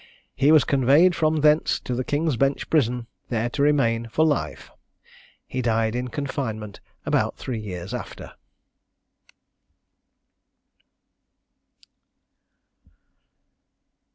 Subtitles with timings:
[0.35, 4.71] He was conveyed from thence to the King's Bench Prison, there to remain for life.
[5.45, 8.33] He died in confinement about three years after."